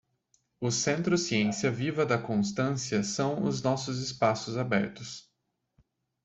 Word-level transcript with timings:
o 0.59 0.71
Centro 0.71 1.15
Ciência 1.15 1.69
Viva 1.69 2.03
de 2.07 2.17
Constância 2.17 3.03
são 3.03 3.43
os 3.45 3.61
nossos 3.61 3.99
espaços 3.99 4.57
abertos. 4.57 5.29